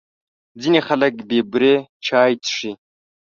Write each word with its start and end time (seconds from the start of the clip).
ځینې 0.61 0.79
خلک 0.87 1.13
بې 1.27 1.39
بوري 1.49 1.75
چای 2.05 2.31
څښي. 2.43 2.71